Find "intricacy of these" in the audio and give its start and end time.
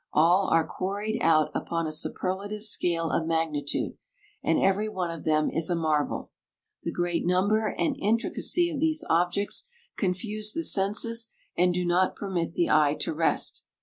7.99-9.05